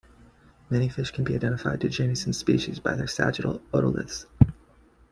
Many 0.71 0.89
fish 0.89 1.11
can 1.11 1.23
be 1.25 1.35
identified 1.35 1.81
to 1.81 1.89
genus 1.89 2.25
and 2.25 2.35
species 2.35 2.79
by 2.79 2.95
their 2.95 3.05
sagittal 3.05 3.59
otoliths. 3.71 4.25